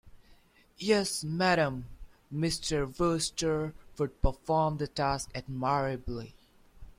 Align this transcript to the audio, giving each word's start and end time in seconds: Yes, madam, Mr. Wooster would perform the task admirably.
Yes, 0.79 1.23
madam, 1.23 1.85
Mr. 2.33 2.91
Wooster 2.99 3.75
would 3.99 4.19
perform 4.23 4.77
the 4.77 4.87
task 4.87 5.29
admirably. 5.35 6.33